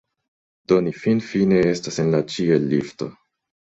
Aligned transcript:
Do 0.71 0.79
ni 0.85 0.95
finfine 1.03 1.63
estas 1.77 2.05
en 2.07 2.13
la 2.19 2.25
ĉiel-lifto 2.35 3.17